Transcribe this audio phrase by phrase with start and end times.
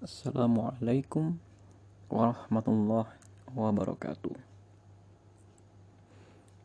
[0.00, 1.36] Assalamualaikum
[2.08, 3.12] warahmatullahi
[3.52, 4.32] wabarakatuh.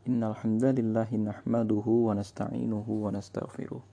[0.07, 3.83] Innal hamdalillahi nahmaduhu wa nasta'inuhu wa nastaghfiruh.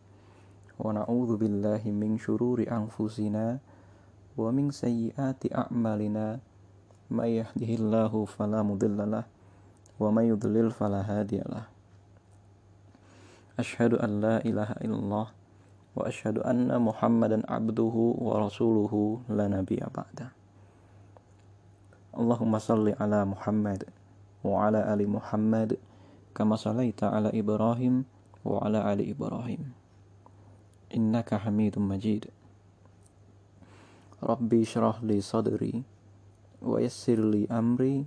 [0.78, 3.58] Wa na'udzu billahi min shururi anfusina
[4.38, 6.38] wa min sayyiati a'malina.
[7.11, 11.67] May yahdihillahu fala mudhillalah wa may yudlil fala hadiyalah.
[13.59, 15.35] Ashhadu an la ilaha illallah
[15.97, 20.28] وأشهد أن محمدا عبده ورسوله لا نبي بعده.
[22.12, 23.84] اللهم صل على محمد
[24.45, 25.77] وعلى آل محمد
[26.34, 28.05] كما صليت على إبراهيم
[28.45, 29.73] وعلى آل إبراهيم.
[30.97, 32.24] إنك حميد مجيد.
[34.22, 35.83] ربي اشرح لي صدري
[36.62, 38.05] ويسر لي أمري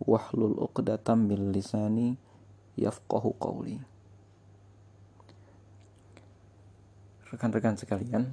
[0.00, 2.16] واحلل عقدة من لساني
[2.78, 3.78] يفقه قولي.
[7.30, 8.26] Rekan-rekan sekalian,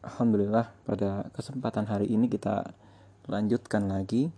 [0.00, 2.72] Alhamdulillah pada kesempatan hari ini kita
[3.28, 4.32] lanjutkan lagi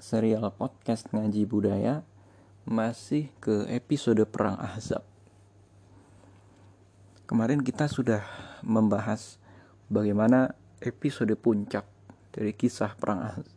[0.00, 2.00] serial podcast ngaji budaya
[2.64, 5.04] masih ke episode perang Ahzab.
[7.28, 8.24] Kemarin kita sudah
[8.64, 9.36] membahas
[9.92, 11.84] bagaimana episode puncak
[12.32, 13.52] dari kisah perang Ahzab.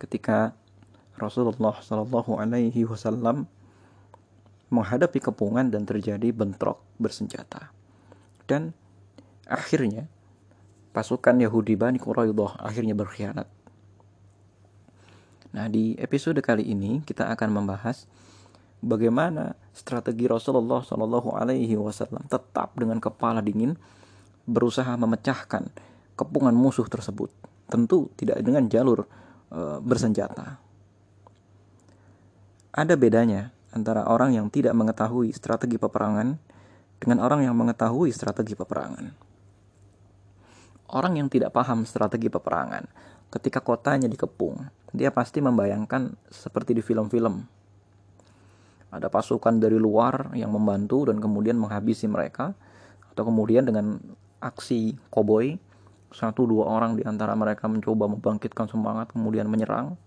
[0.00, 0.56] Ketika
[1.20, 3.44] Rasulullah Shallallahu Alaihi Wasallam
[4.70, 7.70] menghadapi kepungan dan terjadi bentrok bersenjata.
[8.46, 8.74] Dan
[9.46, 10.10] akhirnya
[10.90, 13.46] pasukan Yahudi Bani Quraidah akhirnya berkhianat.
[15.54, 18.04] Nah, di episode kali ini kita akan membahas
[18.84, 23.78] bagaimana strategi Rasulullah Shallallahu alaihi wasallam tetap dengan kepala dingin
[24.44, 25.68] berusaha memecahkan
[26.14, 27.32] kepungan musuh tersebut.
[27.66, 29.04] Tentu tidak dengan jalur
[29.50, 30.60] e, bersenjata.
[32.76, 36.40] Ada bedanya antara orang yang tidak mengetahui strategi peperangan
[36.96, 39.12] dengan orang yang mengetahui strategi peperangan.
[40.96, 42.88] Orang yang tidak paham strategi peperangan,
[43.28, 44.64] ketika kotanya dikepung,
[44.96, 47.44] dia pasti membayangkan seperti di film-film.
[48.88, 52.56] Ada pasukan dari luar yang membantu dan kemudian menghabisi mereka,
[53.12, 53.98] atau kemudian dengan
[54.40, 55.58] aksi koboi,
[56.14, 59.98] satu dua orang di antara mereka mencoba membangkitkan semangat kemudian menyerang.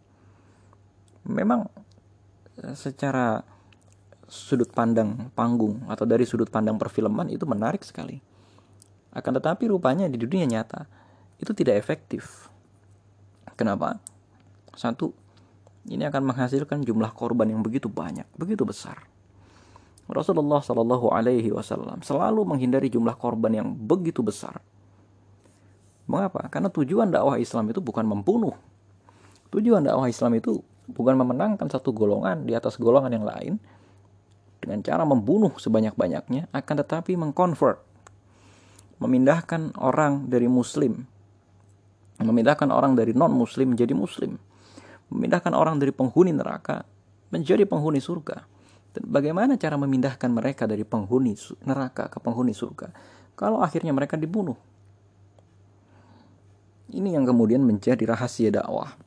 [1.27, 1.67] Memang
[2.63, 3.43] eh, secara
[4.29, 8.21] sudut pandang panggung atau dari sudut pandang perfilman itu menarik sekali.
[9.09, 10.85] Akan tetapi rupanya di dunia nyata
[11.41, 12.47] itu tidak efektif.
[13.57, 13.97] Kenapa?
[14.77, 15.11] Satu,
[15.89, 19.09] ini akan menghasilkan jumlah korban yang begitu banyak, begitu besar.
[20.09, 24.57] Rasulullah Shallallahu Alaihi Wasallam selalu menghindari jumlah korban yang begitu besar.
[26.09, 26.49] Mengapa?
[26.49, 28.57] Karena tujuan dakwah Islam itu bukan membunuh.
[29.53, 33.53] Tujuan dakwah Islam itu bukan memenangkan satu golongan di atas golongan yang lain,
[34.59, 37.79] dengan cara membunuh sebanyak-banyaknya akan tetapi mengkonvert
[38.99, 41.07] memindahkan orang dari muslim
[42.19, 44.35] memindahkan orang dari non muslim menjadi muslim
[45.09, 46.85] memindahkan orang dari penghuni neraka
[47.29, 48.45] menjadi penghuni surga.
[48.89, 52.89] Dan bagaimana cara memindahkan mereka dari penghuni neraka ke penghuni surga?
[53.37, 54.57] Kalau akhirnya mereka dibunuh.
[56.89, 58.97] Ini yang kemudian menjadi rahasia dakwah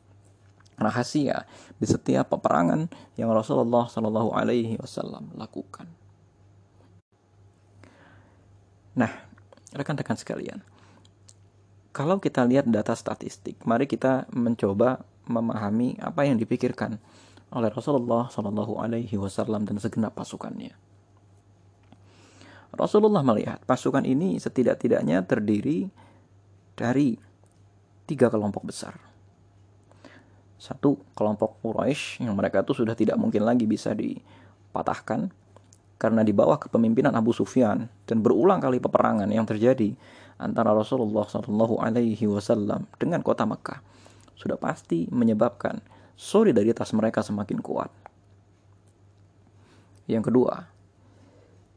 [0.81, 1.45] rahasia
[1.77, 2.89] di setiap peperangan
[3.19, 5.89] yang Rasulullah Shallallahu Alaihi Wasallam lakukan.
[8.93, 9.13] Nah,
[9.73, 10.61] rekan-rekan sekalian,
[11.93, 17.01] kalau kita lihat data statistik, mari kita mencoba memahami apa yang dipikirkan
[17.53, 20.73] oleh Rasulullah Shallallahu Alaihi Wasallam dan segenap pasukannya.
[22.73, 25.93] Rasulullah melihat pasukan ini setidak-tidaknya terdiri
[26.73, 27.21] dari
[28.09, 29.12] tiga kelompok besar
[30.63, 35.35] satu kelompok Quraisy yang mereka itu sudah tidak mungkin lagi bisa dipatahkan
[35.99, 39.91] karena di bawah kepemimpinan Abu Sufyan dan berulang kali peperangan yang terjadi
[40.39, 43.83] antara Rasulullah Shallallahu Alaihi Wasallam dengan kota Mekah
[44.39, 45.83] sudah pasti menyebabkan
[46.15, 47.91] solidaritas mereka semakin kuat.
[50.07, 50.67] Yang kedua,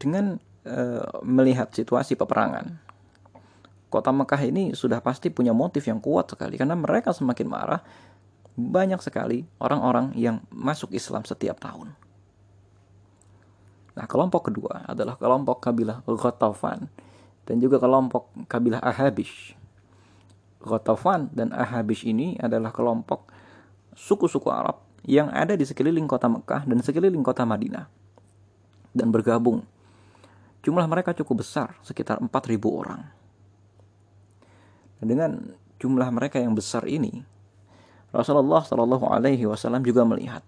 [0.01, 2.81] dengan e, melihat situasi peperangan,
[3.89, 7.81] kota Mekah ini sudah pasti punya motif yang kuat sekali karena mereka semakin marah
[8.55, 11.91] banyak sekali orang-orang yang masuk Islam setiap tahun.
[13.95, 16.87] Nah, kelompok kedua adalah kelompok kabilah Ghatafan
[17.47, 19.55] dan juga kelompok kabilah Ahabish.
[20.59, 23.31] Ghatafan dan Ahabish ini adalah kelompok
[23.95, 27.87] suku-suku Arab yang ada di sekeliling kota Mekah dan sekeliling kota Madinah
[28.91, 29.63] dan bergabung.
[30.65, 33.05] Jumlah mereka cukup besar, sekitar 4.000 orang.
[34.97, 35.31] Dan dengan
[35.77, 37.21] jumlah mereka yang besar ini,
[38.15, 40.41] Rasulullah Shallallahu Alaihi Wasallam juga melihat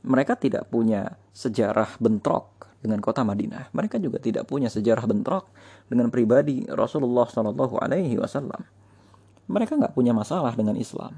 [0.00, 3.68] mereka tidak punya sejarah bentrok dengan kota Madinah.
[3.74, 5.50] Mereka juga tidak punya sejarah bentrok
[5.90, 8.64] dengan pribadi Rasulullah Shallallahu Alaihi Wasallam.
[9.52, 11.12] Mereka nggak punya masalah dengan Islam.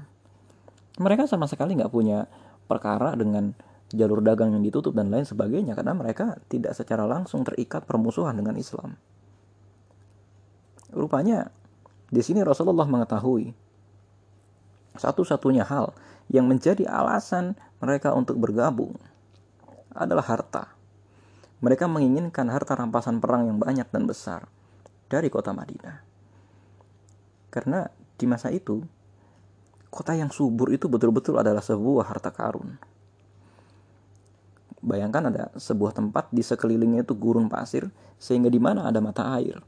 [0.99, 2.27] Mereka sama sekali nggak punya
[2.67, 3.55] perkara dengan
[3.91, 8.55] jalur dagang yang ditutup dan lain sebagainya karena mereka tidak secara langsung terikat permusuhan dengan
[8.55, 8.95] Islam.
[10.91, 11.47] Rupanya
[12.11, 13.55] di sini Rasulullah mengetahui
[14.95, 15.95] satu-satunya hal
[16.31, 18.95] yang menjadi alasan mereka untuk bergabung
[19.91, 20.71] adalah harta.
[21.61, 24.49] Mereka menginginkan harta rampasan perang yang banyak dan besar
[25.11, 26.01] dari kota Madinah.
[27.51, 27.85] Karena
[28.17, 28.81] di masa itu,
[29.91, 32.79] kota yang subur itu betul-betul adalah sebuah harta karun.
[34.81, 39.61] Bayangkan ada sebuah tempat di sekelilingnya itu gurun pasir, sehingga di mana ada mata air,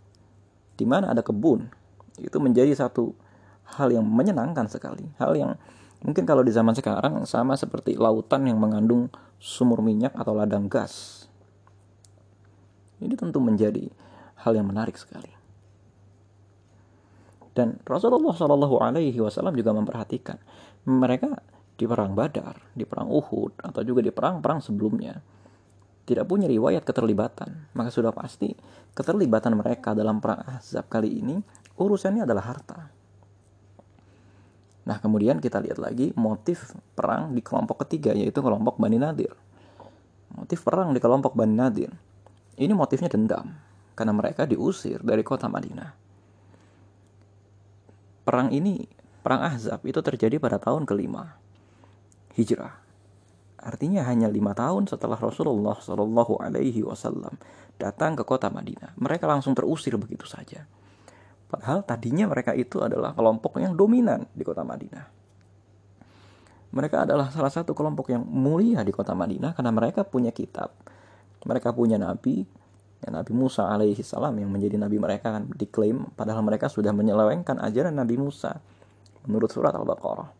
[0.73, 1.69] di mana ada kebun,
[2.17, 3.13] itu menjadi satu
[3.65, 5.51] hal yang menyenangkan sekali, hal yang
[6.03, 9.07] mungkin kalau di zaman sekarang sama seperti lautan yang mengandung
[9.39, 11.25] sumur minyak atau ladang gas.
[13.03, 13.87] Ini tentu menjadi
[14.43, 15.31] hal yang menarik sekali.
[17.53, 20.41] Dan Rasulullah Shallallahu Alaihi Wasallam juga memperhatikan
[20.89, 21.37] mereka
[21.77, 25.21] di perang Badar, di perang Uhud, atau juga di perang-perang sebelumnya
[26.03, 28.51] tidak punya riwayat keterlibatan, maka sudah pasti
[28.91, 31.39] keterlibatan mereka dalam perang Ahzab kali ini
[31.79, 32.91] urusannya adalah harta.
[34.83, 39.31] Nah, kemudian kita lihat lagi motif perang di kelompok ketiga yaitu kelompok Bani Nadir.
[40.35, 41.91] Motif perang di kelompok Bani Nadir.
[42.59, 43.55] Ini motifnya dendam
[43.95, 45.95] karena mereka diusir dari kota Madinah.
[48.23, 48.83] Perang ini,
[49.23, 51.43] perang Ahzab itu terjadi pada tahun kelima
[52.33, 52.81] hijrah.
[53.63, 57.39] Artinya hanya lima tahun setelah Rasulullah Shallallahu Alaihi Wasallam
[57.79, 60.67] datang ke kota Madinah, mereka langsung terusir begitu saja.
[61.53, 65.05] Padahal tadinya mereka itu adalah kelompok yang dominan di kota Madinah.
[66.73, 70.73] Mereka adalah salah satu kelompok yang mulia di kota Madinah karena mereka punya kitab,
[71.45, 72.49] mereka punya nabi,
[73.05, 77.61] ya, Nabi Musa alaihi salam yang menjadi nabi mereka kan diklaim padahal mereka sudah menyelewengkan
[77.61, 78.57] ajaran Nabi Musa
[79.29, 80.33] menurut surat Al-Baqarah.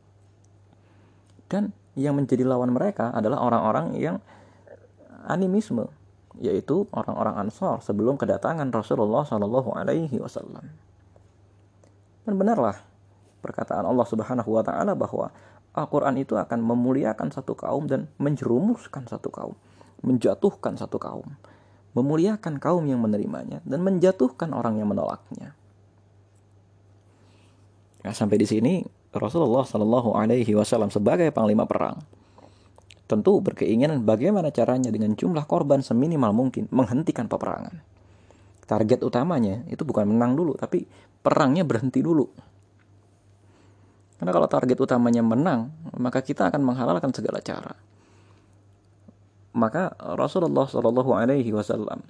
[1.45, 4.17] Dan yang menjadi lawan mereka adalah orang-orang yang
[5.29, 5.85] animisme,
[6.41, 10.92] yaitu orang-orang Ansor sebelum kedatangan Rasulullah Shallallahu Alaihi Wasallam.
[12.23, 12.79] Dan benarlah
[13.43, 15.31] perkataan Allah Subhanahu Wa Taala bahwa
[15.73, 19.57] Al-Quran itu akan memuliakan satu kaum dan menjerumuskan satu kaum,
[20.05, 21.25] menjatuhkan satu kaum,
[21.97, 25.57] memuliakan kaum yang menerimanya dan menjatuhkan orang yang menolaknya.
[28.03, 28.73] Nah, sampai di sini
[29.15, 32.03] Rasulullah Shallallahu Alaihi Wasallam sebagai panglima perang
[33.03, 37.83] tentu berkeinginan bagaimana caranya dengan jumlah korban seminimal mungkin menghentikan peperangan.
[38.63, 40.87] Target utamanya itu bukan menang dulu, tapi
[41.23, 42.27] perangnya berhenti dulu.
[44.19, 47.75] Karena kalau target utamanya menang, maka kita akan menghalalkan segala cara.
[49.53, 52.03] Maka Rasulullah Shallallahu Alaihi Wasallam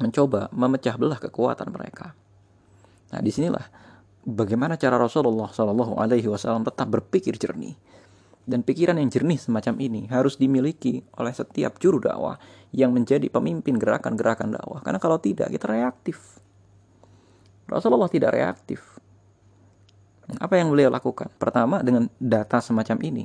[0.00, 2.16] mencoba memecah belah kekuatan mereka.
[3.10, 3.64] Nah, di sinilah
[4.24, 7.74] bagaimana cara Rasulullah Shallallahu Alaihi Wasallam tetap berpikir jernih
[8.48, 12.40] dan pikiran yang jernih semacam ini harus dimiliki oleh setiap juru dakwah
[12.74, 16.40] yang menjadi pemimpin gerakan-gerakan dakwah karena kalau tidak kita reaktif
[17.70, 18.98] Rasulullah tidak reaktif
[20.38, 23.24] apa yang beliau lakukan pertama dengan data semacam ini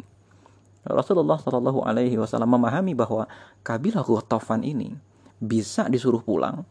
[0.85, 3.25] Rasulullah Shallallahu Alaihi Wasallam memahami bahwa
[3.65, 4.93] kabilah Ghatafan ini
[5.41, 6.61] bisa disuruh pulang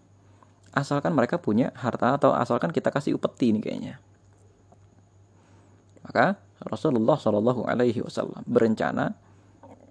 [0.75, 3.99] asalkan mereka punya harta atau asalkan kita kasih upeti ini kayaknya
[6.07, 9.19] maka Rasulullah Shallallahu Alaihi Wasallam berencana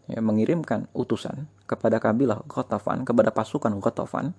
[0.08, 4.32] ya, mengirimkan utusan kepada kabilah Ghatafan, kepada pasukan Ghatafan.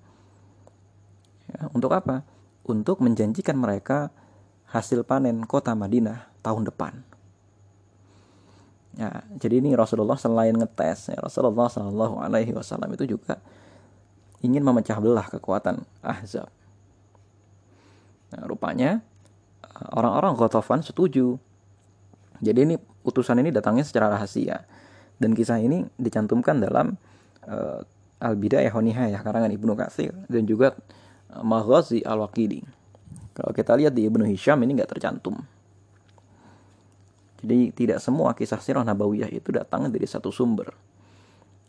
[1.51, 2.25] Ya, untuk apa?
[2.65, 4.09] Untuk menjanjikan mereka
[4.73, 7.05] hasil panen kota Madinah tahun depan.
[8.95, 13.37] Ya, jadi ini Rasulullah selain ngetes, ya, Rasulullah Shallallahu Alaihi Wasallam itu juga
[14.39, 16.47] ingin memecah belah kekuatan Ahzab.
[18.31, 19.03] Nah, rupanya
[19.91, 21.35] orang-orang Ghatafan setuju
[22.43, 24.67] jadi ini utusan ini datangnya secara rahasia
[25.21, 26.99] dan kisah ini dicantumkan dalam
[27.47, 27.79] uh,
[28.19, 30.75] Al-Bidayah wa Nihayah karangan Ibnu Katsir dan juga
[31.41, 32.63] Maghazi Al-Waqidi.
[33.35, 35.35] Kalau kita lihat di Ibnu Hisham ini nggak tercantum.
[37.43, 40.71] Jadi tidak semua kisah sirah nabawiyah itu datang dari satu sumber.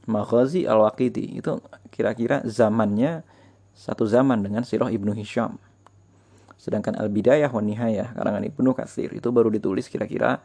[0.07, 1.59] Maghazi Al-Waqidi itu
[1.91, 3.27] kira-kira zamannya
[3.75, 5.59] satu zaman dengan sirah Ibnu Hisham.
[6.57, 10.41] Sedangkan Al-Bidayah wa Nihayah karangan Ibnu Katsir itu baru ditulis kira-kira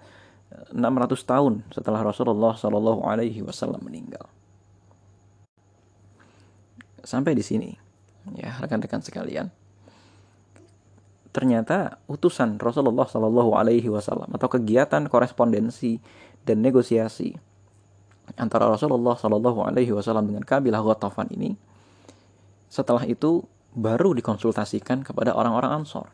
[0.76, 4.28] 600 eh, tahun setelah Rasulullah Shallallahu alaihi wasallam meninggal.
[7.02, 7.81] Sampai di sini
[8.38, 9.50] ya rekan-rekan sekalian.
[11.32, 16.04] Ternyata utusan Rasulullah Shallallahu alaihi wasallam atau kegiatan korespondensi
[16.44, 17.32] dan negosiasi
[18.36, 21.56] antara Rasulullah Shallallahu alaihi wasallam dengan kabilah Ghatafan ini
[22.72, 23.44] Setelah itu
[23.76, 26.08] baru dikonsultasikan kepada orang-orang Ansor.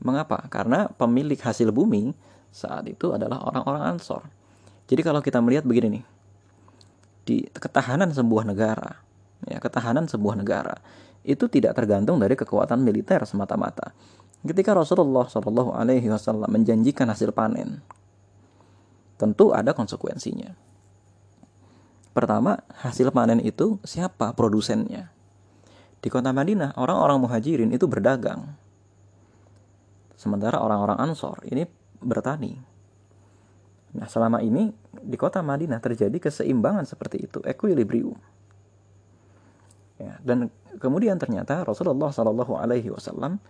[0.00, 0.48] Mengapa?
[0.48, 2.12] Karena pemilik hasil bumi
[2.52, 4.24] saat itu adalah orang-orang Ansor.
[4.88, 6.04] Jadi kalau kita melihat begini nih,
[7.26, 9.02] di ketahanan sebuah negara,
[9.44, 10.80] ya ketahanan sebuah negara
[11.26, 13.92] itu tidak tergantung dari kekuatan militer semata-mata.
[14.46, 17.82] Ketika Rasulullah Shallallahu Alaihi Wasallam menjanjikan hasil panen,
[19.18, 20.54] tentu ada konsekuensinya.
[22.14, 25.10] Pertama, hasil panen itu siapa produsennya?
[25.98, 28.54] Di kota Madinah, orang-orang muhajirin itu berdagang.
[30.14, 31.66] Sementara orang-orang ansor ini
[31.98, 32.56] bertani.
[33.98, 38.16] Nah, selama ini di kota Madinah terjadi keseimbangan seperti itu, equilibrium.
[39.96, 43.40] Ya, dan kemudian ternyata Rasulullah Shallallahu Alaihi Wasallam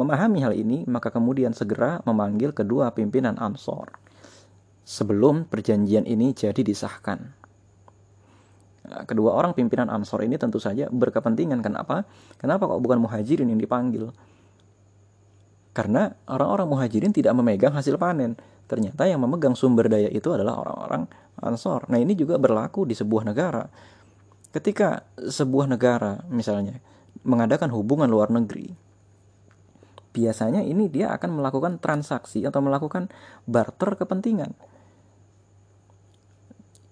[0.00, 3.92] memahami hal ini, maka kemudian segera memanggil kedua pimpinan Ansor
[4.84, 7.20] sebelum perjanjian ini jadi disahkan.
[8.84, 11.64] Nah, kedua orang pimpinan Ansor ini tentu saja berkepentingan.
[11.64, 12.04] Kenapa?
[12.36, 14.12] Kenapa kok bukan muhajirin yang dipanggil?
[15.74, 18.36] Karena orang-orang muhajirin tidak memegang hasil panen.
[18.64, 21.08] Ternyata yang memegang sumber daya itu adalah orang-orang
[21.40, 21.88] Ansor.
[21.90, 23.64] Nah ini juga berlaku di sebuah negara
[24.54, 26.78] ketika sebuah negara misalnya
[27.26, 28.70] mengadakan hubungan luar negeri
[30.14, 33.10] biasanya ini dia akan melakukan transaksi atau melakukan
[33.50, 34.54] barter kepentingan.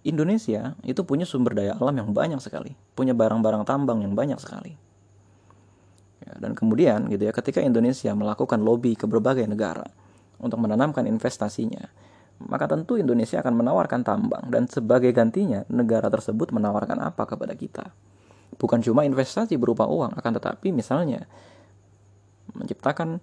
[0.02, 4.74] Indonesia itu punya sumber daya alam yang banyak sekali punya barang-barang tambang yang banyak sekali.
[6.26, 9.86] Ya, dan kemudian gitu ya ketika Indonesia melakukan lobby ke berbagai negara
[10.42, 11.86] untuk menanamkan investasinya
[12.48, 17.94] maka tentu Indonesia akan menawarkan tambang dan sebagai gantinya negara tersebut menawarkan apa kepada kita.
[18.56, 21.24] Bukan cuma investasi berupa uang, akan tetapi misalnya
[22.52, 23.22] menciptakan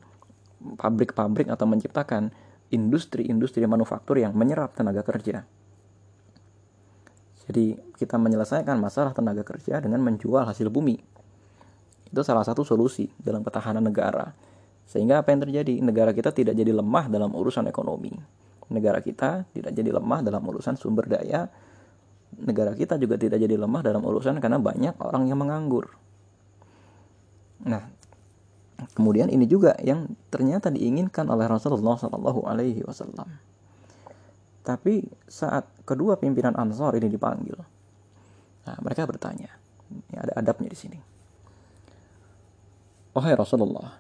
[0.79, 2.33] pabrik-pabrik atau menciptakan
[2.73, 5.45] industri-industri manufaktur yang menyerap tenaga kerja.
[7.49, 11.01] Jadi kita menyelesaikan masalah tenaga kerja dengan menjual hasil bumi.
[12.09, 14.33] Itu salah satu solusi dalam ketahanan negara.
[14.85, 15.81] Sehingga apa yang terjadi?
[15.81, 18.13] Negara kita tidak jadi lemah dalam urusan ekonomi
[18.69, 21.49] negara kita tidak jadi lemah dalam urusan sumber daya.
[22.39, 25.89] Negara kita juga tidak jadi lemah dalam urusan karena banyak orang yang menganggur.
[27.65, 27.89] Nah,
[28.93, 33.27] kemudian ini juga yang ternyata diinginkan oleh Rasulullah Shallallahu Alaihi Wasallam.
[34.63, 37.57] Tapi saat kedua pimpinan Ansor ini dipanggil,
[38.69, 39.49] nah, mereka bertanya,
[39.89, 40.99] ini ada adabnya di sini.
[43.17, 43.97] Wahai Rasulullah,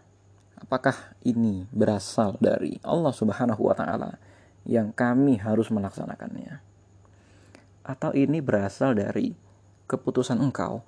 [0.61, 4.28] apakah ini berasal dari Allah Subhanahu wa taala
[4.69, 6.61] yang kami harus melaksanakannya.
[7.81, 9.33] Atau ini berasal dari
[9.89, 10.85] keputusan engkau.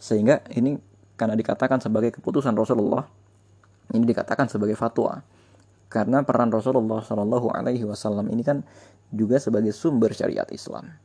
[0.00, 0.80] Sehingga ini
[1.20, 3.04] karena dikatakan sebagai keputusan Rasulullah,
[3.92, 5.20] ini dikatakan sebagai fatwa.
[5.92, 8.64] Karena peran Rasulullah Shallallahu Alaihi Wasallam ini kan
[9.12, 10.96] juga sebagai sumber syariat Islam.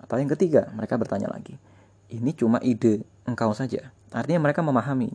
[0.00, 1.60] Atau yang ketiga, mereka bertanya lagi,
[2.08, 3.92] ini cuma ide engkau saja.
[4.08, 5.12] Artinya mereka memahami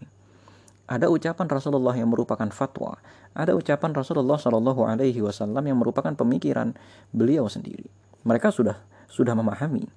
[0.83, 2.99] ada ucapan Rasulullah yang merupakan fatwa,
[3.31, 6.75] ada ucapan Rasulullah Shallallahu Alaihi Wasallam yang merupakan pemikiran
[7.15, 7.87] beliau sendiri.
[8.27, 9.87] Mereka sudah sudah memahami.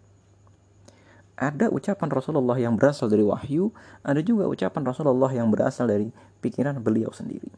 [1.37, 3.69] Ada ucapan Rasulullah yang berasal dari wahyu,
[4.01, 6.09] ada juga ucapan Rasulullah yang berasal dari
[6.41, 7.53] pikiran beliau sendiri.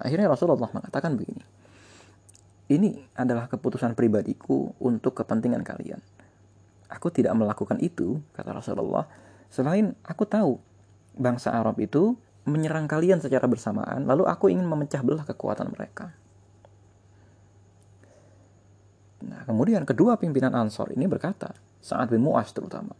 [0.00, 1.44] Akhirnya Rasulullah mengatakan begini,
[2.72, 6.00] ini adalah keputusan pribadiku untuk kepentingan kalian.
[6.88, 9.04] Aku tidak melakukan itu, kata Rasulullah,
[9.52, 10.56] selain aku tahu
[11.16, 12.14] bangsa Arab itu
[12.46, 16.14] menyerang kalian secara bersamaan, lalu aku ingin memecah belah kekuatan mereka.
[19.26, 21.50] Nah, kemudian kedua pimpinan Ansor ini berkata,
[21.82, 22.94] saat bin Mu'az terutama,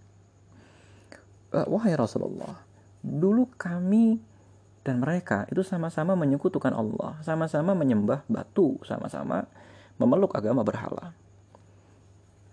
[1.54, 2.58] eh, Wahai Rasulullah,
[2.98, 4.18] dulu kami
[4.82, 9.46] dan mereka itu sama-sama menyekutukan Allah, sama-sama menyembah batu, sama-sama
[9.98, 11.14] memeluk agama berhala.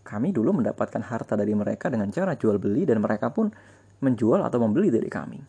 [0.03, 3.49] Kami dulu mendapatkan harta dari mereka dengan cara jual beli dan mereka pun
[4.03, 5.39] menjual atau membeli dari kami.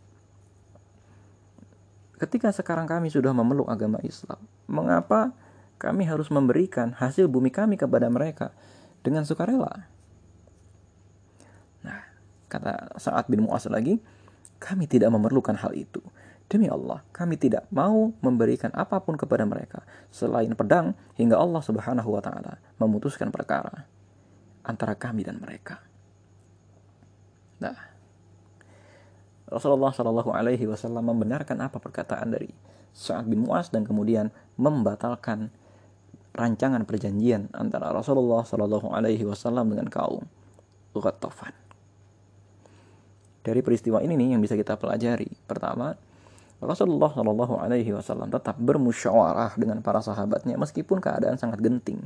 [2.14, 4.38] Ketika sekarang kami sudah memeluk agama Islam,
[4.70, 5.34] mengapa
[5.82, 8.54] kami harus memberikan hasil bumi kami kepada mereka
[9.02, 9.90] dengan sukarela?
[11.82, 12.00] Nah,
[12.48, 13.98] kata Sa'ad bin Mu'az lagi,
[14.62, 16.00] kami tidak memerlukan hal itu.
[16.48, 19.82] Demi Allah, kami tidak mau memberikan apa pun kepada mereka
[20.12, 23.88] selain pedang hingga Allah Subhanahu wa taala memutuskan perkara
[24.64, 25.80] antara kami dan mereka.
[27.60, 27.93] Nah,
[29.54, 32.50] Rasulullah Shallallahu Alaihi Wasallam membenarkan apa perkataan dari
[32.90, 35.54] Sa'ad bin Mu'az dan kemudian membatalkan
[36.34, 40.26] rancangan perjanjian antara Rasulullah Shallallahu Alaihi Wasallam dengan kaum
[40.90, 41.54] Ghatafan.
[43.46, 45.30] Dari peristiwa ini nih yang bisa kita pelajari.
[45.46, 45.94] Pertama,
[46.58, 52.02] Rasulullah Shallallahu Alaihi Wasallam tetap bermusyawarah dengan para sahabatnya meskipun keadaan sangat genting.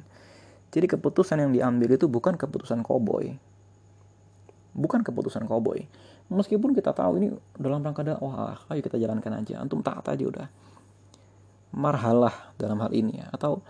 [0.68, 3.40] Jadi keputusan yang diambil itu bukan keputusan koboi,
[4.76, 5.88] bukan keputusan koboi
[6.28, 10.46] meskipun kita tahu ini dalam rangka dakwah ayo kita jalankan aja antum taat aja udah
[11.72, 13.60] marhalah dalam hal ini ya atau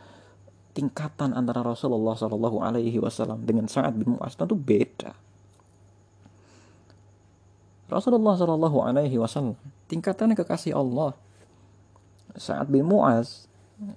[0.79, 5.11] tingkatan antara Rasulullah Shallallahu Alaihi Wasallam dengan Sa'ad bin Mu'az tentu beda.
[7.91, 9.59] Rasulullah Shallallahu Alaihi Wasallam
[9.91, 11.19] tingkatannya kekasih Allah.
[12.39, 13.51] Sa'ad bin Mu'az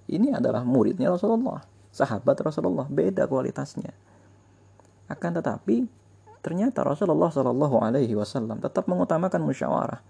[0.10, 1.62] ini adalah muridnya Rasulullah,
[1.94, 3.94] sahabat Rasulullah, beda kualitasnya.
[5.06, 5.86] Akan tetapi
[6.42, 10.02] ternyata Rasulullah Shallallahu Alaihi Wasallam tetap mengutamakan musyawarah.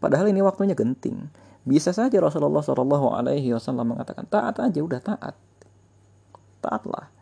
[0.00, 1.30] Padahal ini waktunya genting.
[1.64, 5.36] Bisa saja Rasulullah Shallallahu Alaihi Wasallam mengatakan taat aja udah taat
[6.64, 7.12] taatlah.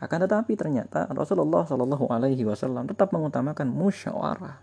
[0.00, 4.56] Akan tetapi ternyata Rasulullah Shallallahu Alaihi Wasallam tetap mengutamakan musyawarah.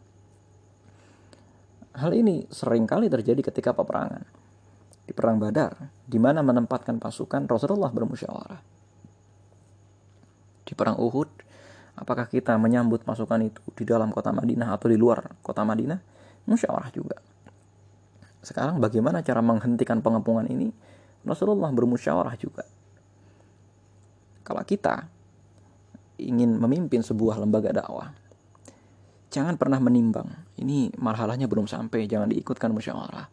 [1.98, 4.26] Hal ini sering kali terjadi ketika peperangan.
[5.08, 8.62] Di perang Badar, di mana menempatkan pasukan Rasulullah bermusyawarah.
[10.68, 11.47] Di perang Uhud,
[11.98, 16.00] apakah kita menyambut pasukan itu di dalam kota Madinah atau di luar kota Madinah?
[16.48, 17.18] Musyawarah juga.
[18.40, 20.72] Sekarang bagaimana cara menghentikan pengepungan ini?
[21.28, 22.64] Rasulullah bermusyawarah juga
[24.48, 25.12] kalau kita
[26.24, 28.16] ingin memimpin sebuah lembaga dakwah,
[29.28, 30.32] jangan pernah menimbang.
[30.56, 33.28] Ini marhalahnya belum sampai, jangan diikutkan musyawarah.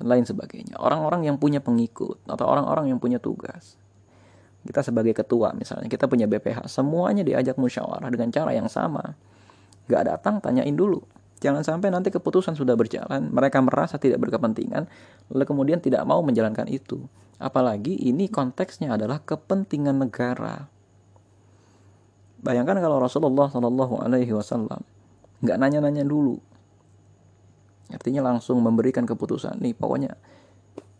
[0.00, 0.80] Dan lain sebagainya.
[0.80, 3.76] Orang-orang yang punya pengikut atau orang-orang yang punya tugas.
[4.68, 9.16] Kita sebagai ketua misalnya, kita punya BPH, semuanya diajak musyawarah dengan cara yang sama.
[9.88, 11.00] Gak datang, tanyain dulu.
[11.40, 14.84] Jangan sampai nanti keputusan sudah berjalan, mereka merasa tidak berkepentingan,
[15.32, 17.00] lalu kemudian tidak mau menjalankan itu.
[17.40, 20.68] Apalagi ini konteksnya adalah kepentingan negara.
[22.44, 24.84] Bayangkan kalau Rasulullah Shallallahu Alaihi Wasallam
[25.40, 26.36] nggak nanya-nanya dulu,
[27.88, 29.64] artinya langsung memberikan keputusan.
[29.64, 30.12] Nih pokoknya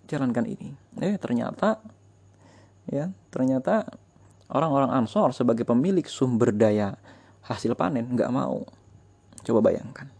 [0.08, 0.72] jalankan ini.
[1.02, 1.82] Eh ternyata
[2.88, 3.88] ya ternyata
[4.48, 6.96] orang-orang Ansor sebagai pemilik sumber daya
[7.44, 8.64] hasil panen nggak mau.
[9.44, 10.18] Coba bayangkan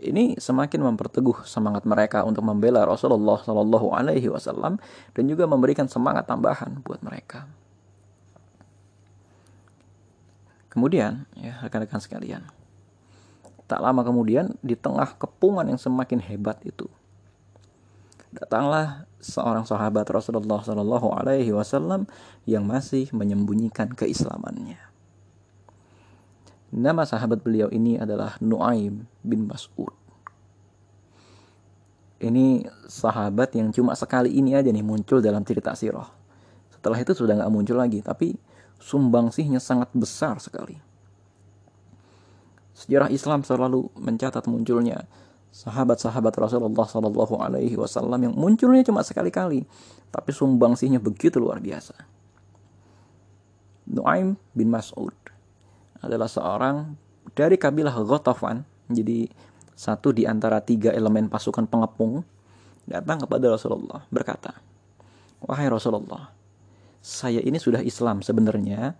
[0.00, 4.80] ini semakin memperteguh semangat mereka untuk membela Rasulullah Shallallahu Alaihi Wasallam
[5.12, 7.44] dan juga memberikan semangat tambahan buat mereka.
[10.70, 12.46] Kemudian, ya rekan-rekan sekalian,
[13.66, 16.86] tak lama kemudian di tengah kepungan yang semakin hebat itu,
[18.30, 22.06] datanglah seorang sahabat Rasulullah Shallallahu Alaihi Wasallam
[22.46, 24.78] yang masih menyembunyikan keislamannya.
[26.70, 29.90] Nama sahabat beliau ini adalah Nuaim bin Mas'ud.
[32.20, 36.06] Ini sahabat yang cuma sekali ini aja nih muncul dalam cerita sirah.
[36.70, 38.38] Setelah itu sudah nggak muncul lagi, tapi
[38.78, 40.78] sumbangsihnya sangat besar sekali.
[42.76, 45.04] Sejarah Islam selalu mencatat munculnya
[45.50, 49.66] sahabat-sahabat Rasulullah Shallallahu Alaihi Wasallam yang munculnya cuma sekali-kali,
[50.14, 51.94] tapi sumbangsihnya begitu luar biasa.
[53.90, 55.14] Nuaim bin Mas'ud
[55.98, 56.94] adalah seorang
[57.34, 58.62] dari kabilah Ghatafan.
[58.90, 59.26] Jadi
[59.74, 62.22] satu di antara tiga elemen pasukan pengepung
[62.86, 64.54] datang kepada Rasulullah berkata,
[65.42, 66.30] Wahai Rasulullah,
[67.00, 68.94] saya ini sudah Islam sebenarnya,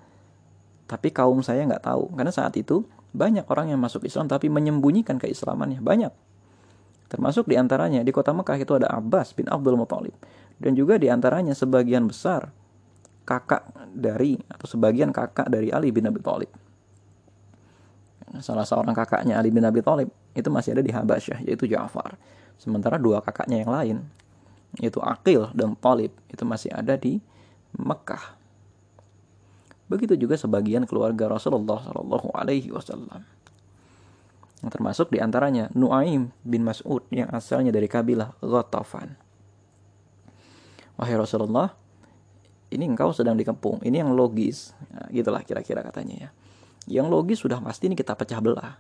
[0.91, 2.11] tapi kaum saya nggak tahu.
[2.17, 2.83] Karena saat itu
[3.13, 5.83] banyak orang yang masuk Islam tapi menyembunyikan keislamannya.
[5.83, 6.30] Banyak.
[7.11, 10.15] Termasuk di antaranya di kota Mekah itu ada Abbas bin Abdul Muthalib.
[10.57, 12.55] Dan juga di antaranya sebagian besar
[13.27, 16.51] kakak dari atau sebagian kakak dari Ali bin Abi Thalib
[18.39, 20.07] salah seorang kakaknya Ali bin Abi Thalib
[20.39, 22.15] itu masih ada di Habasyah yaitu Ja'far.
[22.55, 23.97] Sementara dua kakaknya yang lain
[24.79, 27.19] yaitu Aqil dan Thalib itu masih ada di
[27.75, 28.39] Mekah.
[29.91, 33.27] Begitu juga sebagian keluarga Rasulullah Shallallahu Alaihi Wasallam.
[34.61, 39.17] Termasuk di antaranya Nuaim bin Mas'ud yang asalnya dari kabilah Ghatafan.
[41.01, 41.73] Wahai Rasulullah,
[42.69, 43.81] ini engkau sedang dikepung.
[43.81, 44.77] Ini yang logis.
[44.93, 46.31] Nah, gitulah kira-kira katanya ya.
[47.01, 48.77] Yang logis sudah pasti ini kita pecah belah.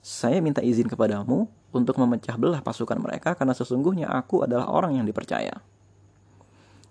[0.00, 1.44] Saya minta izin kepadamu
[1.76, 5.60] untuk memecah belah pasukan mereka karena sesungguhnya aku adalah orang yang dipercaya.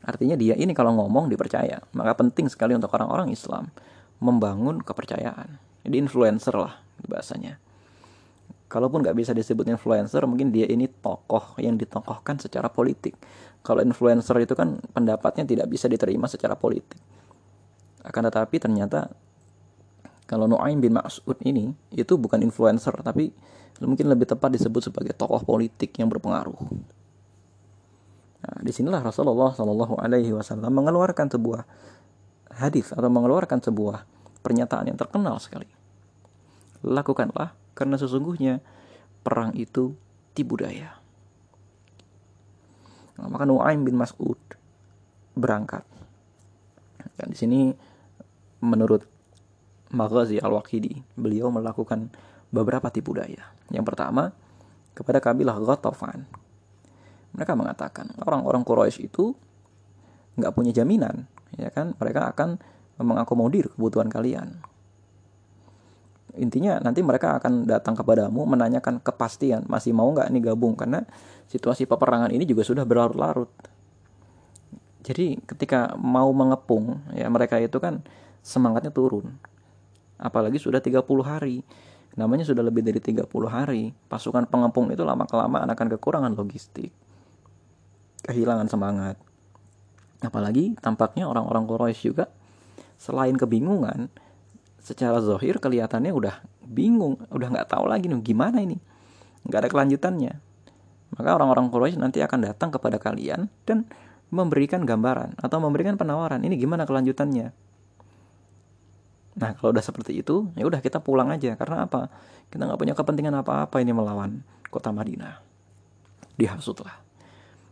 [0.05, 1.81] Artinya dia ini kalau ngomong dipercaya.
[1.97, 3.73] Maka penting sekali untuk orang-orang Islam
[4.21, 5.57] membangun kepercayaan.
[5.81, 6.77] Jadi influencer lah
[7.09, 7.64] bahasanya.
[8.75, 13.15] Kalaupun nggak bisa disebut influencer, mungkin dia ini tokoh yang ditokohkan secara politik.
[13.63, 16.99] Kalau influencer itu kan pendapatnya tidak bisa diterima secara politik.
[18.03, 19.15] Akan tetapi ternyata
[20.27, 23.31] kalau Nuaim bin Mas'ud ini itu bukan influencer tapi
[23.79, 26.59] mungkin lebih tepat disebut sebagai tokoh politik yang berpengaruh.
[28.43, 31.63] Nah, di sinilah Rasulullah Shallallahu Alaihi Wasallam mengeluarkan sebuah
[32.59, 34.03] hadis atau mengeluarkan sebuah
[34.43, 35.71] pernyataan yang terkenal sekali.
[36.83, 38.63] Lakukanlah karena sesungguhnya
[39.21, 39.93] perang itu
[40.31, 40.95] tipu daya.
[43.19, 44.39] Nah, maka Nuaim bin Mas'ud
[45.35, 45.83] berangkat.
[47.15, 47.59] Dan di sini
[48.63, 49.07] menurut
[49.95, 52.11] Maghazi Al-Waqidi, beliau melakukan
[52.51, 53.53] beberapa tipu daya.
[53.71, 54.35] Yang pertama,
[54.91, 56.27] kepada kabilah Ghatafan.
[57.35, 59.35] Mereka mengatakan, orang-orang Quraisy itu
[60.35, 61.95] nggak punya jaminan, ya kan?
[61.95, 62.59] Mereka akan
[62.99, 64.59] mengakomodir kebutuhan kalian.
[66.37, 71.03] Intinya nanti mereka akan datang kepadamu menanyakan kepastian masih mau nggak nih gabung karena
[71.47, 73.51] situasi peperangan ini juga sudah berlarut-larut.
[75.05, 78.01] Jadi ketika mau mengepung ya mereka itu kan
[78.41, 79.37] semangatnya turun.
[80.17, 81.61] Apalagi sudah 30 hari.
[82.15, 83.91] Namanya sudah lebih dari 30 hari.
[84.07, 86.89] Pasukan pengepung itu lama kelamaan akan kekurangan logistik.
[88.23, 89.19] Kehilangan semangat.
[90.23, 92.31] Apalagi tampaknya orang-orang Quraisy juga
[92.95, 94.07] selain kebingungan,
[94.85, 98.77] secara zohir kelihatannya udah bingung, udah nggak tahu lagi nih gimana ini,
[99.49, 100.33] nggak ada kelanjutannya.
[101.17, 103.89] Maka orang-orang Quraisy nanti akan datang kepada kalian dan
[104.29, 107.49] memberikan gambaran atau memberikan penawaran ini gimana kelanjutannya.
[109.35, 112.13] Nah kalau udah seperti itu ya udah kita pulang aja karena apa?
[112.53, 115.41] Kita nggak punya kepentingan apa-apa ini melawan kota Madinah.
[116.37, 116.93] Dihasutlah.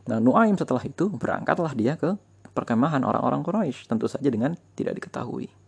[0.10, 2.16] Nah Nuaim setelah itu berangkatlah dia ke
[2.54, 5.63] perkemahan orang-orang Quraisy, tentu saja dengan tidak diketahui.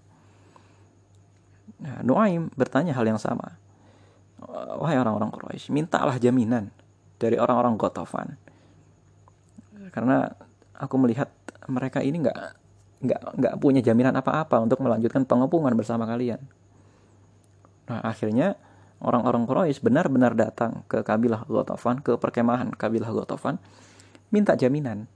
[1.82, 3.60] Nah, Nuaim bertanya hal yang sama.
[4.80, 6.70] Wahai orang-orang Quraisy, mintalah jaminan
[7.18, 8.38] dari orang-orang Gotofan.
[9.92, 10.28] Karena
[10.76, 11.32] aku melihat
[11.66, 12.38] mereka ini nggak
[13.06, 16.40] nggak nggak punya jaminan apa-apa untuk melanjutkan pengepungan bersama kalian.
[17.90, 18.56] Nah, akhirnya
[19.04, 23.60] orang-orang Quraisy benar-benar datang ke kabilah Gotofan, ke perkemahan kabilah Gotofan,
[24.32, 25.08] minta jaminan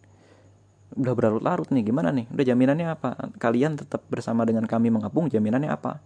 [0.98, 5.70] udah berlarut-larut nih gimana nih udah jaminannya apa kalian tetap bersama dengan kami mengepung jaminannya
[5.70, 6.02] apa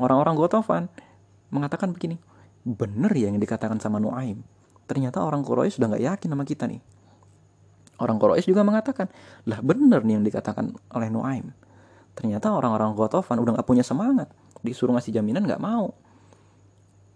[0.00, 0.88] orang-orang Gotofan
[1.52, 2.16] mengatakan begini
[2.64, 4.40] bener ya yang dikatakan sama Nuaim.
[4.88, 6.82] Ternyata orang Quraisy sudah nggak yakin sama kita nih.
[8.00, 9.12] Orang Quraisy juga mengatakan
[9.46, 11.52] lah bener nih yang dikatakan oleh Nuaim.
[12.16, 14.32] Ternyata orang-orang Gotofan udah nggak punya semangat.
[14.64, 15.94] Disuruh ngasih jaminan nggak mau.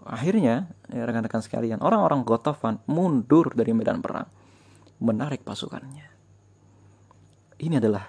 [0.05, 4.29] Akhirnya ya rekan-rekan sekalian orang-orang Gotofan mundur dari medan perang
[5.03, 6.07] menarik pasukannya.
[7.59, 8.07] Ini adalah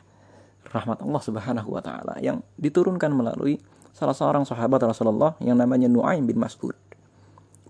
[0.68, 3.56] rahmat Allah Subhanahu wa taala yang diturunkan melalui
[3.96, 6.76] salah seorang sahabat Rasulullah yang namanya Nuaim bin Mas'ud.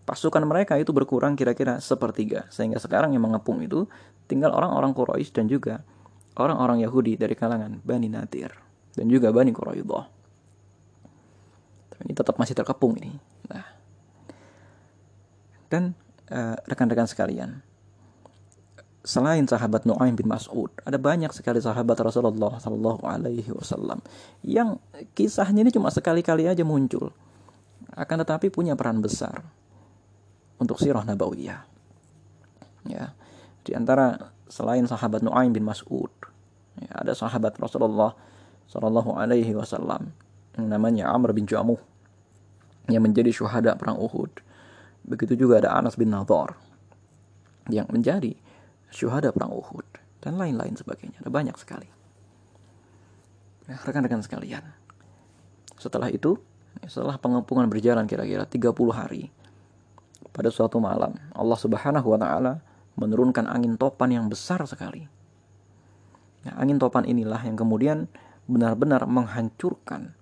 [0.09, 3.85] Pasukan mereka itu berkurang kira-kira sepertiga sehingga sekarang yang mengepung itu
[4.25, 5.85] tinggal orang-orang Quraisy dan juga
[6.33, 8.49] orang-orang Yahudi dari kalangan Bani Nadir
[8.97, 10.05] dan juga Bani Quraidah.
[12.05, 13.17] Ini tetap masih terkepung ini.
[13.49, 13.65] Nah.
[15.69, 15.97] Dan
[16.29, 17.65] uh, rekan-rekan sekalian,
[19.05, 24.01] selain sahabat Nuaim bin Mas'ud, ada banyak sekali sahabat Rasulullah Shallallahu Alaihi Wasallam
[24.41, 24.81] yang
[25.13, 27.13] kisahnya ini cuma sekali-kali aja muncul,
[27.93, 29.45] akan tetapi punya peran besar
[30.57, 31.61] untuk sirah nabawiyah.
[32.89, 33.13] Ya,
[33.61, 36.09] di antara selain sahabat Nuaim bin Mas'ud,
[36.81, 38.17] ya, ada sahabat Rasulullah
[38.65, 40.09] Shallallahu Alaihi Wasallam
[40.57, 41.77] yang namanya Amr bin Jamuh
[42.89, 44.41] yang menjadi syuhada perang Uhud.
[45.05, 46.57] Begitu juga ada Anas bin Nadhar
[47.69, 48.33] yang menjadi
[48.95, 49.85] syuhada perang Uhud
[50.23, 51.19] dan lain-lain sebagainya.
[51.19, 51.85] Ada banyak sekali.
[53.67, 54.63] Nah, rekan-rekan sekalian.
[55.75, 56.39] Setelah itu,
[56.87, 59.29] setelah pengepungan berjalan kira-kira 30 hari,
[60.31, 62.63] pada suatu malam, Allah Subhanahu wa taala
[62.95, 65.03] menurunkan angin topan yang besar sekali.
[66.47, 68.07] Nah, angin topan inilah yang kemudian
[68.45, 70.13] benar-benar menghancurkan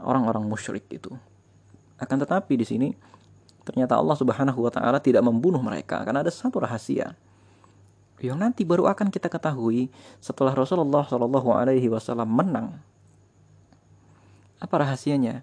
[0.00, 1.12] orang-orang musyrik itu.
[2.00, 2.88] Akan tetapi di sini
[3.60, 7.12] ternyata Allah Subhanahu wa taala tidak membunuh mereka karena ada satu rahasia
[8.28, 9.88] yang nanti baru akan kita ketahui
[10.20, 12.76] setelah Rasulullah Shallallahu Alaihi Wasallam menang.
[14.60, 15.40] Apa rahasianya?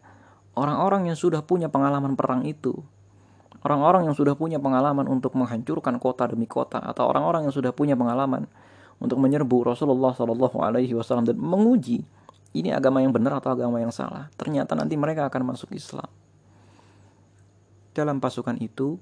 [0.53, 2.77] Orang-orang yang sudah punya pengalaman perang itu,
[3.65, 7.93] orang-orang yang sudah punya pengalaman untuk menghancurkan kota demi kota, atau orang-orang yang sudah punya
[7.93, 8.49] pengalaman
[8.97, 12.01] untuk menyerbu Rasulullah Shallallahu Alaihi Wasallam dan menguji
[12.57, 14.33] ini agama yang benar atau agama yang salah.
[14.33, 16.09] Ternyata nanti mereka akan masuk Islam.
[17.93, 18.97] Dalam pasukan itu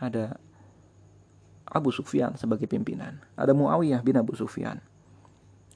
[0.00, 0.36] ada
[1.68, 3.22] Abu Sufyan sebagai pimpinan.
[3.38, 4.82] Ada Muawiyah bin Abu Sufyan.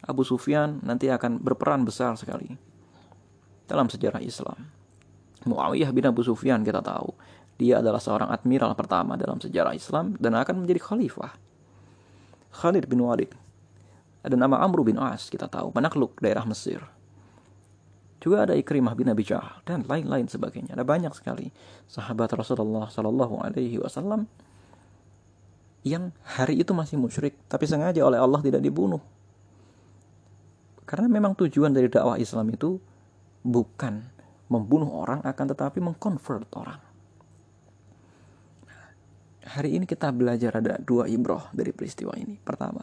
[0.07, 2.55] Abu Sufyan nanti akan berperan besar sekali
[3.67, 4.71] dalam sejarah Islam.
[5.47, 7.15] Muawiyah bin Abu Sufyan kita tahu,
[7.57, 11.33] dia adalah seorang admiral pertama dalam sejarah Islam dan akan menjadi khalifah.
[12.57, 13.33] Khalid bin Walid.
[14.27, 16.83] Ada nama Amr bin As kita tahu, penakluk daerah Mesir.
[18.19, 20.75] Juga ada Ikrimah bin Abi Jahal dan lain-lain sebagainya.
[20.75, 21.55] Ada banyak sekali
[21.87, 24.27] sahabat Rasulullah Sallallahu Alaihi Wasallam
[25.87, 28.99] yang hari itu masih musyrik tapi sengaja oleh Allah tidak dibunuh.
[30.83, 32.83] Karena memang tujuan dari dakwah Islam itu
[33.47, 34.03] bukan
[34.51, 36.83] membunuh orang akan tetapi mengkonvert orang.
[39.47, 42.35] Hari ini kita belajar ada dua ibroh dari peristiwa ini.
[42.35, 42.83] Pertama,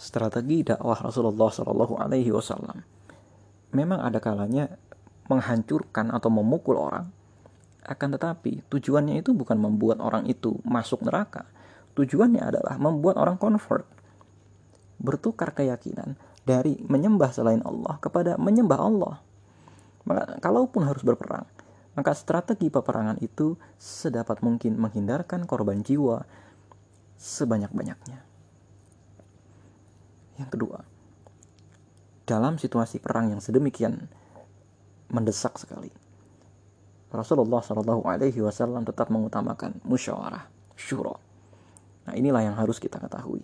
[0.00, 2.80] strategi dakwah Rasulullah Shallallahu Alaihi Wasallam.
[3.76, 4.80] Memang ada kalanya
[5.28, 7.12] menghancurkan atau memukul orang
[7.86, 11.48] akan tetapi tujuannya itu bukan membuat orang itu masuk neraka.
[11.96, 13.88] Tujuannya adalah membuat orang convert.
[15.00, 19.14] Bertukar keyakinan dari menyembah selain Allah kepada menyembah Allah.
[20.04, 21.44] Maka kalaupun harus berperang
[22.00, 26.22] maka strategi peperangan itu sedapat mungkin menghindarkan korban jiwa
[27.18, 28.24] sebanyak-banyaknya.
[30.40, 30.78] Yang kedua,
[32.24, 34.08] dalam situasi perang yang sedemikian
[35.10, 35.92] mendesak sekali,
[37.10, 40.46] Rasulullah Shallallahu Alaihi Wasallam tetap mengutamakan musyawarah,
[40.78, 41.18] syuro.
[42.06, 43.42] Nah inilah yang harus kita ketahui.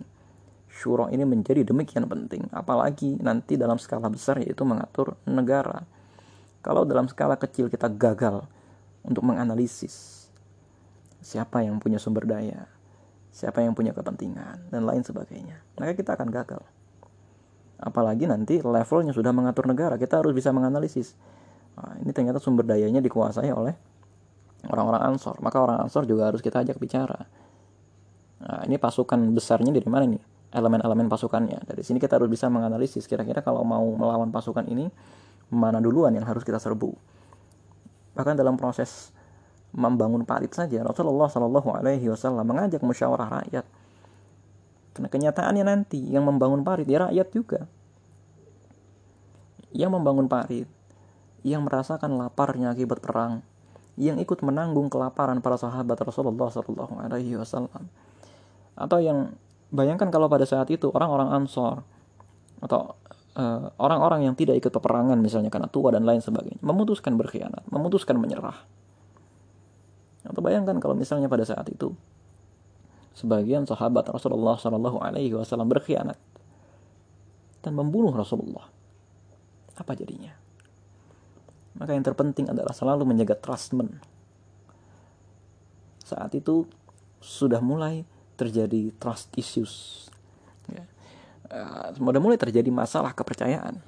[0.70, 5.82] Syuro ini menjadi demikian penting, apalagi nanti dalam skala besar yaitu mengatur negara
[6.66, 8.42] kalau dalam skala kecil kita gagal
[9.06, 10.26] untuk menganalisis
[11.22, 12.66] siapa yang punya sumber daya,
[13.30, 16.66] siapa yang punya kepentingan, dan lain sebagainya, maka kita akan gagal.
[17.78, 21.14] Apalagi nanti levelnya sudah mengatur negara, kita harus bisa menganalisis.
[21.76, 23.76] Nah, ini ternyata sumber dayanya dikuasai oleh
[24.66, 27.28] orang-orang Ansor, maka orang Ansor juga harus kita ajak bicara.
[28.40, 30.22] Nah, ini pasukan besarnya dari mana nih?
[30.56, 31.68] Elemen-elemen pasukannya.
[31.68, 34.88] Dari sini kita harus bisa menganalisis kira-kira kalau mau melawan pasukan ini
[35.52, 36.96] mana duluan yang harus kita serbu.
[38.16, 39.12] Bahkan dalam proses
[39.76, 43.66] membangun parit saja Rasulullah Shallallahu Alaihi Wasallam mengajak musyawarah rakyat.
[44.96, 47.60] Karena kenyataannya nanti yang membangun parit ya rakyat juga.
[49.76, 50.64] Yang membangun parit,
[51.46, 53.46] yang merasakan laparnya akibat perang,
[53.94, 57.86] yang ikut menanggung kelaparan para sahabat Rasulullah Shallallahu Alaihi Wasallam,
[58.74, 59.38] atau yang
[59.70, 61.86] bayangkan kalau pada saat itu orang-orang Ansor
[62.58, 62.98] atau
[63.38, 68.18] eh, orang-orang yang tidak ikut peperangan misalnya karena tua dan lain sebagainya memutuskan berkhianat, memutuskan
[68.18, 68.66] menyerah.
[70.26, 71.94] Atau bayangkan kalau misalnya pada saat itu
[73.14, 76.18] sebagian sahabat Rasulullah Shallallahu Alaihi Wasallam berkhianat
[77.62, 78.66] dan membunuh Rasulullah,
[79.78, 80.45] apa jadinya?
[81.76, 84.00] Maka yang terpenting adalah selalu menjaga trustment.
[86.00, 86.64] Saat itu
[87.20, 90.06] sudah mulai terjadi trust issues
[91.50, 93.78] uh, sudah mulai terjadi masalah kepercayaan.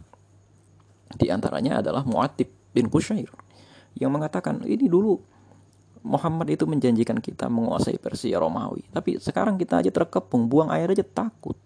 [1.16, 3.32] Di antaranya adalah Mu'atib bin Qushair
[3.96, 5.18] yang mengatakan ini dulu
[6.04, 11.02] Muhammad itu menjanjikan kita menguasai Persia Romawi, tapi sekarang kita aja terkepung, buang air aja
[11.02, 11.58] takut.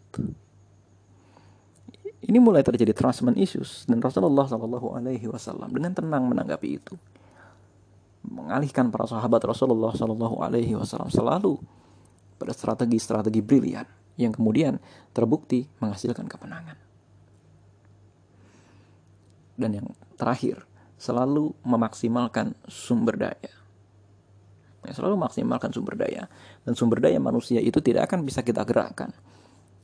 [2.22, 6.94] Ini mulai terjadi transmen issues dan Rasulullah Shallallahu Alaihi Wasallam dengan tenang menanggapi itu,
[8.22, 11.58] mengalihkan para sahabat Rasulullah Shallallahu Alaihi Wasallam selalu
[12.38, 14.78] pada strategi-strategi brilian yang kemudian
[15.10, 16.78] terbukti menghasilkan kemenangan.
[19.58, 20.62] Dan yang terakhir,
[21.02, 23.52] selalu memaksimalkan sumber daya.
[24.86, 26.30] Ya, selalu maksimalkan sumber daya.
[26.62, 29.10] Dan sumber daya manusia itu tidak akan bisa kita gerakkan.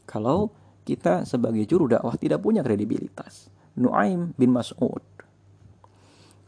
[0.07, 0.51] Kalau
[0.89, 3.53] kita sebagai juru dakwah tidak punya kredibilitas.
[3.77, 5.05] Nuaim bin Mas'ud.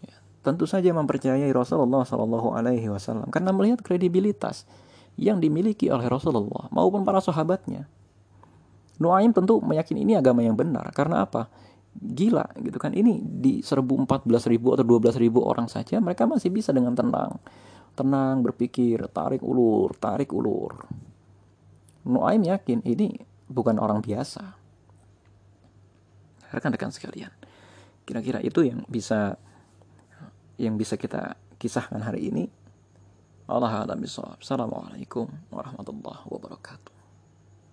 [0.01, 4.65] Ya, tentu saja mempercayai Rasulullah Shallallahu Alaihi Wasallam karena melihat kredibilitas
[5.21, 7.85] yang dimiliki oleh Rasulullah maupun para sahabatnya.
[8.97, 11.53] Nuaim tentu meyakini ini agama yang benar karena apa?
[11.91, 16.47] Gila gitu kan ini di serbu 14 ribu atau 12 ribu orang saja mereka masih
[16.47, 17.35] bisa dengan tenang
[17.99, 20.87] tenang berpikir tarik ulur tarik ulur
[22.07, 23.19] Nuaim yakin ini
[23.51, 24.55] bukan orang biasa
[26.55, 27.35] rekan-rekan sekalian
[28.07, 29.35] kira-kira itu yang bisa
[30.57, 32.47] yang bisa kita kisahkan hari ini
[33.51, 33.83] Allah.
[33.83, 36.90] Assalamualaikum warahmatullahi wabarakatuh.